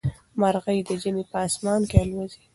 [0.39, 2.41] مرغۍ د ژمي په اسمان کې الوزي.